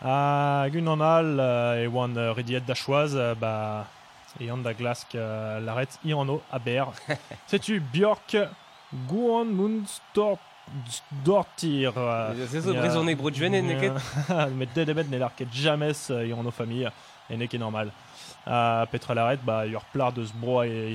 Hag 0.00 0.76
un 0.76 0.86
an 0.86 1.00
all 1.02 1.40
euh, 1.40 1.82
e 1.82 1.88
oan 1.90 2.14
euh, 2.16 2.30
rediet 2.32 2.62
da 2.64 2.76
choaz, 2.78 3.16
euh, 3.18 3.34
ba, 3.34 3.88
e 4.40 4.46
an 4.48 4.62
da 4.62 4.72
glask 4.72 5.16
euh, 5.18 5.58
laret 5.60 5.98
i 6.06 6.14
anno 6.14 6.38
a 6.52 6.60
ber. 6.62 6.94
Setu 7.50 7.80
Björk 7.92 8.36
Guan 9.10 9.50
Mundstor 9.50 10.38
Dortir. 11.24 11.92
C'est 12.48 12.60
ça, 12.60 12.72
brezhoneg 12.72 13.18
brudjvenet, 13.18 13.66
neket 13.66 13.98
Met 14.54 14.70
dedebet 14.76 15.10
ne 15.10 15.18
lar 15.18 15.34
ket 15.34 15.50
jamais 15.52 16.06
i 16.14 16.30
anno 16.30 16.54
famille, 16.54 16.92
e 17.28 17.36
ne 17.36 17.50
ket 17.50 17.58
normal. 17.58 17.90
Uh, 18.46 18.86
petra 18.88 19.18
laret, 19.18 19.42
ba, 19.44 19.64
ur 19.66 19.82
plar 19.92 20.14
deus 20.14 20.30
bro 20.32 20.62
e 20.62 20.94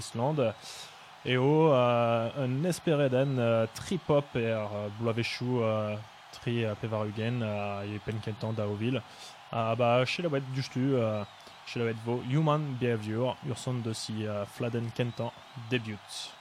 Island. 1.25 1.33
E 1.33 1.37
o, 1.37 1.69
uh, 1.69 2.43
un 2.43 2.65
espereden 2.65 3.37
uh, 3.37 3.67
tri-pop 3.73 4.35
er 4.35 4.61
uh, 4.61 4.91
bloavechou 4.99 5.61
uh, 5.61 5.97
tri 6.31 6.65
pevarugen 6.79 7.41
uh, 7.41 7.81
e 7.83 7.99
penkentan 8.05 8.53
da 8.53 8.67
ovil. 8.67 9.01
Uh, 9.51 9.75
ba, 9.75 10.05
chez 10.05 10.23
la 10.23 10.29
wet 10.29 10.43
justu, 10.53 10.95
chez 11.65 11.79
la 11.79 11.85
wet 11.85 11.97
vo 12.05 12.21
Human 12.29 12.77
Behavior, 12.79 13.35
ur 13.49 13.57
son 13.57 13.81
de 13.81 13.93
si 13.93 14.25
fladen 14.53 14.91
kentan 14.93 15.31
debut. 15.69 16.34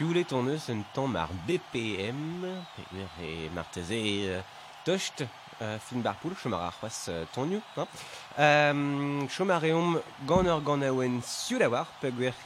Tourneuse 0.00 0.70
un 0.70 0.80
temps 0.94 1.08
mar 1.08 1.28
BPM, 1.46 2.46
e 3.20 3.50
marteze 3.54 3.92
euh, 3.92 4.40
tocht, 4.82 5.26
euh, 5.60 5.76
fin 5.78 6.00
bar 6.00 6.14
poul, 6.14 6.32
chomar 6.42 6.62
ar 6.62 6.72
c'hoaz 6.72 7.10
euh, 7.10 7.26
tonioù. 7.34 7.60
Hein? 7.76 7.84
Um, 8.38 9.26
chomar 9.28 9.66
eom 9.68 9.98
gant 10.24 10.48
ur 10.48 10.62
gant 10.64 10.80
aouen 10.88 11.20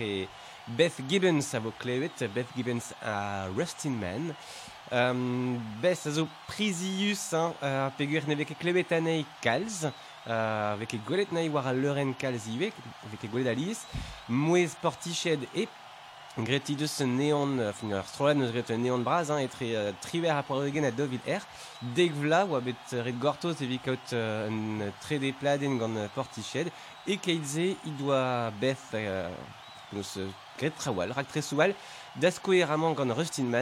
e 0.01 0.27
Beth 0.67 0.99
Gibbons 1.07 1.55
a 1.55 1.61
vo 1.61 1.71
klevet, 1.79 2.27
Beth 2.35 2.51
Gibbons 2.57 2.91
a 3.05 3.47
Rustin 3.57 4.01
Man. 4.01 4.35
Um, 4.91 5.61
Beth 5.81 6.09
a 6.09 6.11
zo 6.11 6.27
prizius, 6.49 7.31
hein, 7.37 7.55
uh, 7.63 7.93
pegur 7.95 8.27
ne 8.27 8.35
veke 8.35 8.59
klevet 8.59 8.91
anei 8.99 9.23
kalz, 9.41 9.85
uh, 10.27 10.75
veke 10.83 10.99
gwelet 11.07 11.31
nahi 11.31 11.55
war 11.55 11.71
a 11.71 11.73
leuren 11.73 12.17
kalz 12.19 12.51
ivek, 12.51 12.75
veke 13.15 13.31
gwelet 13.31 13.55
aliz, 13.55 13.87
mouez 14.27 14.75
portiched 14.83 15.47
e 15.55 15.69
Gretidus 16.37 16.99
neon, 17.07 17.61
fin 17.79 17.93
ur 17.95 18.03
strollad 18.11 18.41
neus 18.41 18.51
gret 18.51 18.73
neon 18.75 19.05
braz, 19.07 19.29
hein, 19.31 19.45
etre 19.47 19.69
uh, 19.79 19.93
triver 20.03 20.33
a 20.35 20.41
poarogen 20.43 20.83
a 20.83 20.91
dovil 20.91 21.23
er. 21.31 21.45
Deg 21.95 22.11
vla, 22.19 22.41
oa 22.49 22.59
bet 22.59 22.95
ret 23.07 23.21
gortoz 23.23 23.63
e 23.63 23.69
vikaut 23.71 24.15
uh, 24.19 24.49
un 24.51 24.83
tre 25.05 25.21
de 25.23 25.31
pladen 25.39 25.79
gant 25.79 26.01
portiched. 26.17 26.73
E 27.07 27.21
keitze, 27.23 27.69
i 27.79 27.93
doa 28.01 28.51
beth 28.59 28.97
uh, 28.99 29.31
neus 29.95 30.17
uh, 30.19 30.27
gret 30.59 30.75
trawal, 30.75 31.15
rak 31.15 31.31
tre 31.31 31.39
soual, 31.39 31.77
dasko 32.19 32.59
e 32.59 32.65
ramant 32.67 32.99
gant 32.99 33.15
Rustin 33.15 33.55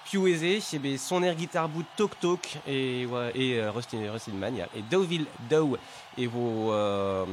Man, 0.00 0.06
piou 0.08 0.26
eze, 0.28 0.58
ebe 0.74 0.96
son 0.98 1.22
er 1.22 1.36
gitar 1.36 1.68
bout 1.68 1.86
tok 1.96 2.16
tok 2.20 2.46
e, 2.66 3.06
oa, 3.06 3.30
e 3.34 3.60
uh, 3.60 3.70
Rustin, 3.74 4.08
Rustin 4.10 4.34
Man, 4.38 4.56
ya. 4.56 4.66
E 4.74 4.82
dovil 4.82 5.26
dou 5.48 5.78
e 6.16 6.26
vo 6.26 6.72
euh, 6.72 7.26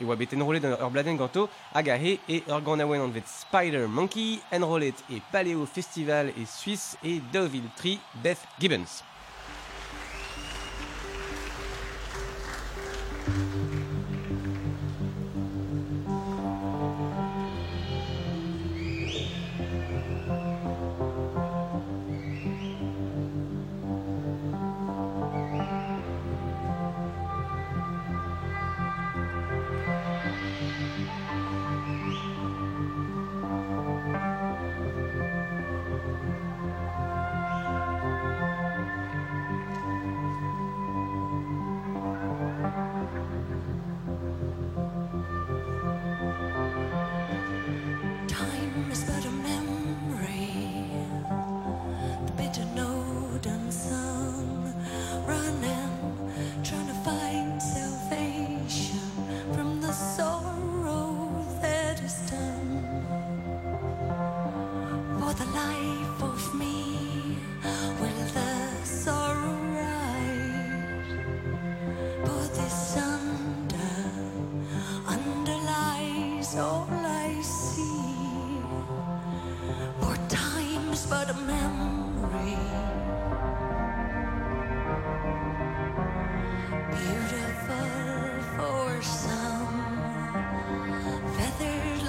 e 0.00 0.04
oa 0.04 0.16
bet 0.16 0.32
enrolet 0.32 0.64
ur 0.64 0.90
bladen 0.90 1.16
ganto 1.16 1.48
hag 1.74 1.88
a 1.90 1.96
he 1.96 2.18
e 2.28 2.42
ur 2.46 2.62
gant 2.62 2.80
aouen 2.80 3.00
an 3.00 3.12
vet 3.12 3.26
Spider 3.26 3.88
Monkey 3.88 4.40
enrolet 4.52 4.96
e 5.10 5.20
Paleo 5.32 5.66
Festival 5.66 6.30
e 6.36 6.46
Suisse 6.46 6.96
e 7.02 7.20
Deauville 7.32 7.70
Tri 7.76 7.98
Beth 8.14 8.46
Gibbons. 8.58 9.02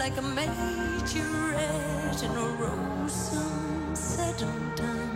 Like 0.10 0.20
a 0.20 0.22
majorette 0.22 1.58
in 2.24 2.32
a 2.32 2.48
rose 2.62 3.36
said 3.94 4.42
and 4.42 4.76
done. 4.78 5.07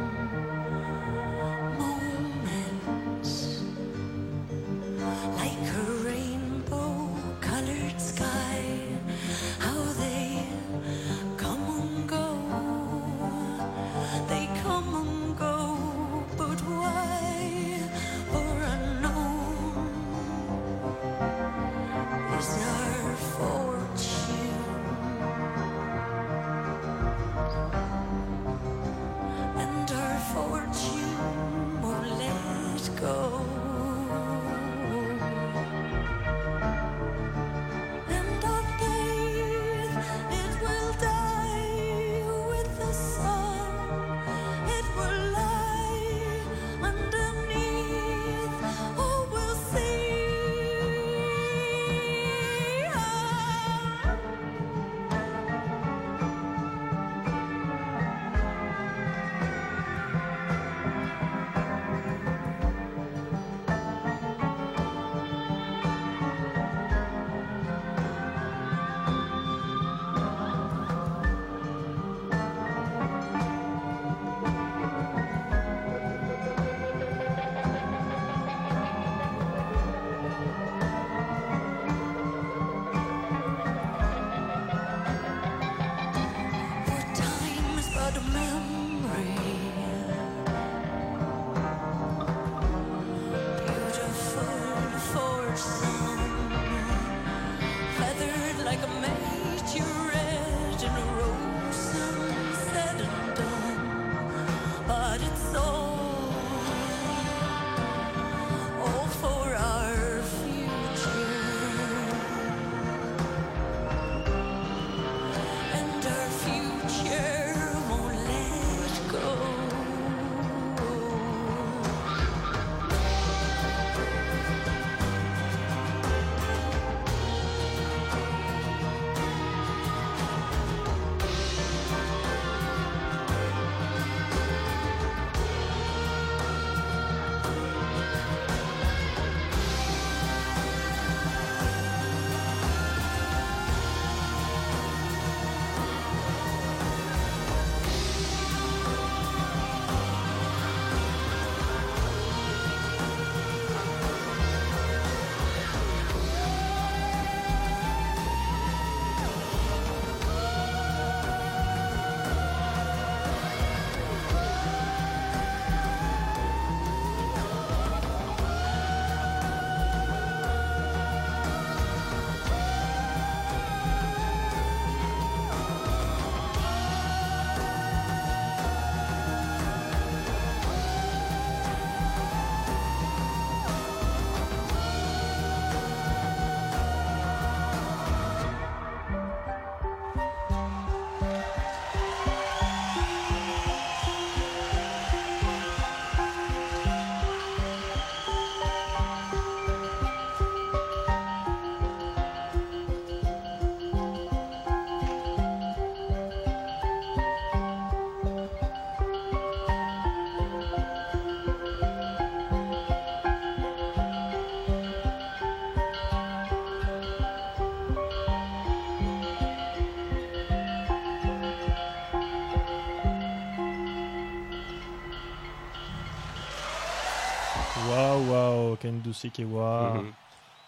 Waouh, 227.91 228.31
waouh, 228.31 228.75
Ken 228.77 229.01
Dusi 229.01 229.29
qui 229.29 229.41
est 229.41 229.45
wa. 229.45 229.95
Mhm. 229.95 230.13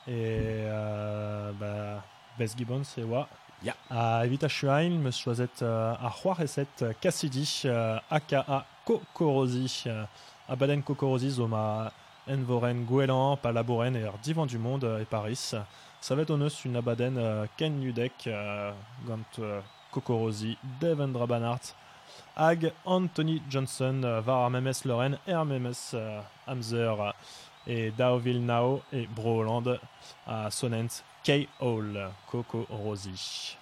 Et 0.08 0.66
euh, 0.68 1.52
bah, 1.58 2.04
Bess 2.38 2.54
Gibbons 2.58 2.84
c'est 2.84 3.04
wa. 3.04 3.28
Ja. 3.64 3.74
A 3.90 4.26
evita 4.26 4.48
me 4.48 5.12
choisit 5.12 5.62
euh, 5.62 5.94
c'hoareset 6.22 6.68
euh, 6.82 6.92
Cassidy, 7.00 7.62
euh, 7.64 7.98
aka 8.12 8.66
Kokorosi. 8.84 9.84
Euh, 9.88 10.04
a 10.50 10.56
baden 10.58 10.84
Kokorosi 10.84 11.30
zo 11.30 11.48
ma 11.48 11.90
envoren 12.28 12.84
gwelan, 12.84 13.38
pa 13.38 13.54
laboren 13.54 13.96
er 13.96 14.12
divan 14.22 14.46
du 14.46 14.58
monde 14.58 14.84
euh, 14.84 15.00
et 15.00 15.06
Paris. 15.06 15.54
Ça 16.02 16.16
va 16.16 16.24
être 16.24 16.32
honnête 16.32 16.66
une 16.66 16.76
abaden 16.76 17.48
Ken 17.56 17.80
Nudek, 17.80 18.30
gant 19.08 19.44
Kokorosi, 19.92 20.58
Devendra 20.82 21.26
Banhart, 21.26 21.62
Hag 22.36 22.72
Anthony 22.86 23.42
Johnson, 23.50 24.04
euh, 24.04 24.22
var 24.22 24.46
ar 24.46 24.50
memes 24.50 24.86
Loren, 24.86 25.18
er 25.28 25.46
memes 25.46 25.94
euh, 25.94 26.22
Hamzer 26.48 27.00
euh, 27.00 27.12
et 27.68 27.92
Daoville 27.92 28.44
Nao 28.44 28.82
et 28.92 29.08
Bro 29.08 29.42
Holland 29.42 29.80
à 30.28 30.50
Sonent 30.50 31.04
K. 31.24 31.48
Hall, 31.60 32.10
Coco 32.30 32.66
Rosie. 32.70 33.58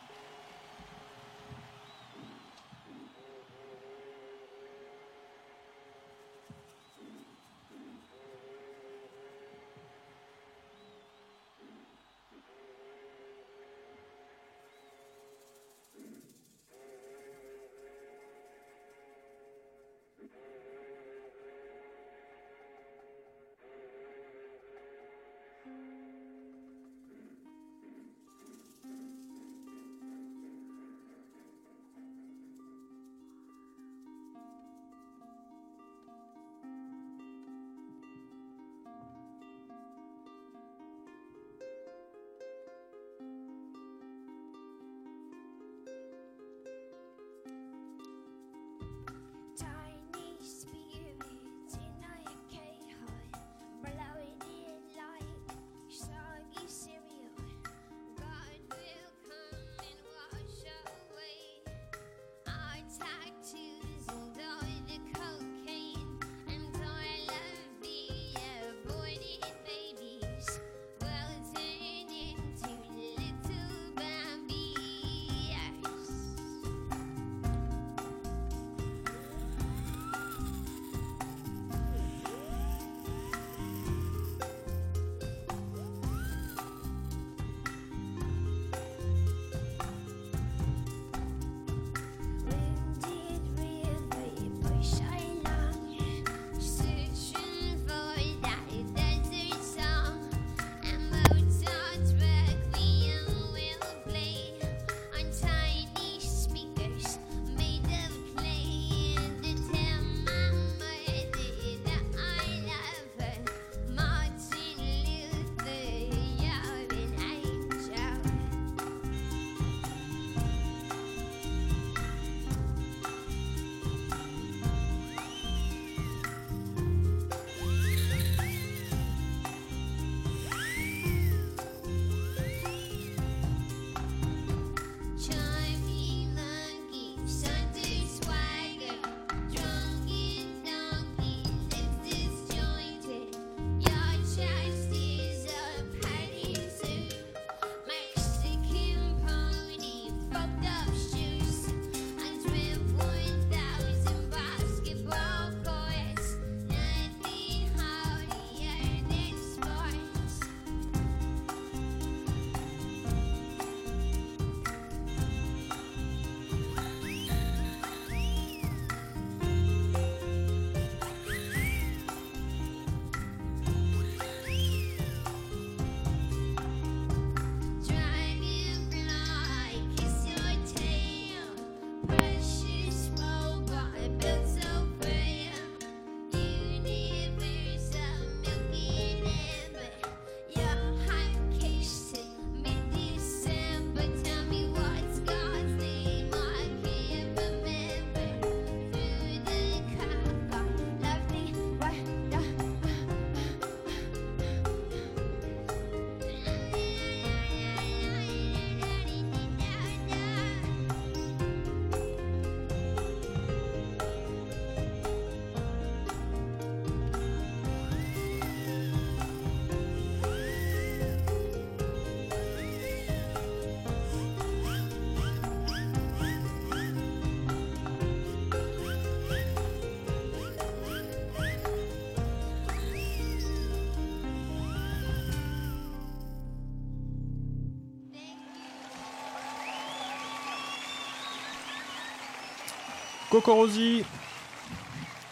Coco 243.32 243.54
Rosie, 243.56 244.04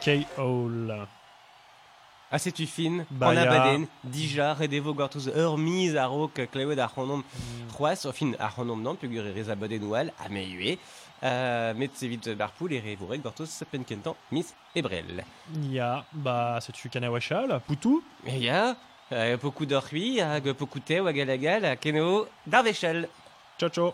K. 0.01 0.25
Hall. 0.37 1.07
Ah, 2.31 2.37
c'est 2.37 2.51
tu 2.51 2.65
fin, 2.67 3.03
Bah, 3.09 3.29
en 3.29 3.33
ya- 3.33 3.41
abaden, 3.41 3.87
dija, 4.03 4.53
redevo 4.53 4.93
gortuz 4.93 5.27
ur 5.35 5.57
miz 5.57 5.95
a 5.97 6.05
rok 6.05 6.39
klewed 6.51 6.79
ar 6.79 6.91
c'honom 6.93 7.23
c'hoaz, 7.75 8.05
o 8.05 8.11
fin 8.11 8.35
ar 8.39 8.51
c'honom 8.55 8.81
nan, 8.83 8.95
pugur 8.95 9.23
rez 9.35 9.49
abaden 9.49 9.83
oual, 9.83 10.11
a 10.23 10.29
me 10.29 10.43
ue, 10.45 10.77
Euh, 11.21 11.73
met 11.73 11.91
evit 12.01 12.29
barpoul 12.39 12.71
ere 12.71 12.95
vorek 12.95 13.21
gortoz 13.21 13.51
penkentan 13.69 14.13
miss 14.31 14.53
ebrel. 14.73 15.19
Ya, 15.69 16.05
ba, 16.13 16.61
setu 16.61 16.87
kanawachal, 16.89 17.59
poutou? 17.67 18.01
E 18.25 18.37
ya, 18.39 18.77
euh, 19.11 19.35
pokou 19.37 19.65
d'orhui 19.65 20.21
hag 20.21 20.53
pokou 20.53 20.79
teo 20.79 21.07
hag 21.07 21.19
alagal 21.19 21.65
a 21.65 21.75
keno 21.75 22.25
d'arvechal. 22.47 23.09
Ciao, 23.59 23.67
ciao 23.69 23.93